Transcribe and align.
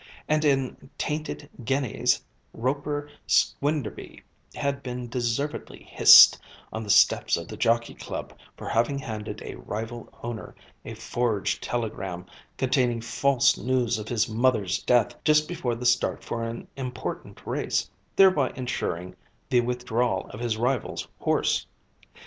And 0.27 0.43
in 0.43 0.89
Tainted 0.97 1.47
Guineas 1.63 2.23
Roper 2.55 3.07
Squenderby 3.27 4.23
had 4.55 4.81
been 4.81 5.07
deservedly 5.07 5.83
hissed, 5.83 6.39
on 6.73 6.81
the 6.83 6.89
steps 6.89 7.37
of 7.37 7.47
the 7.47 7.55
Jockey 7.55 7.93
Club, 7.93 8.33
for 8.57 8.67
having 8.67 8.97
handed 8.97 9.43
a 9.43 9.59
rival 9.59 10.11
owner 10.23 10.55
a 10.83 10.95
forged 10.95 11.61
telegram, 11.61 12.25
containing 12.57 12.99
false 13.01 13.59
news 13.59 13.99
of 13.99 14.07
his 14.07 14.27
mother's 14.27 14.81
death, 14.81 15.23
just 15.23 15.47
before 15.47 15.75
the 15.75 15.85
start 15.85 16.23
for 16.23 16.41
an 16.45 16.67
important 16.75 17.45
race, 17.45 17.87
thereby 18.15 18.51
ensuring 18.55 19.15
the 19.51 19.61
withdrawal 19.61 20.25
of 20.31 20.39
his 20.39 20.57
rival's 20.57 21.07
horse. 21.19 21.67